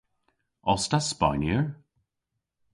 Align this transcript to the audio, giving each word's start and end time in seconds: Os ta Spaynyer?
Os 0.73 0.85
ta 0.91 0.99
Spaynyer? 0.99 1.63